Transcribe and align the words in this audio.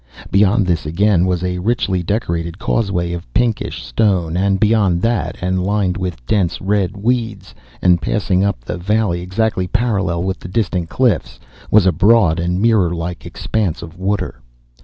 Beyond 0.31 0.65
this 0.65 0.87
again 0.87 1.27
was 1.27 1.43
a 1.43 1.59
richly 1.59 2.01
decorated 2.01 2.57
causeway 2.57 3.13
of 3.13 3.31
pinkish 3.35 3.85
stone; 3.85 4.35
and 4.35 4.59
beyond 4.59 5.03
that, 5.03 5.37
and 5.41 5.63
lined 5.63 5.95
with 5.95 6.25
dense 6.25 6.59
red 6.59 6.97
weeds, 6.97 7.53
and 7.83 8.01
passing 8.01 8.43
up 8.43 8.61
the 8.61 8.77
valley 8.79 9.21
exactly 9.21 9.67
parallel 9.67 10.23
with 10.23 10.39
the 10.39 10.47
distant 10.47 10.89
cliffs, 10.89 11.39
was 11.69 11.85
a 11.85 11.91
broad 11.91 12.39
and 12.39 12.59
mirror 12.59 12.91
like 12.95 13.27
expanse 13.27 13.83
of 13.83 13.95
water. 13.95 14.41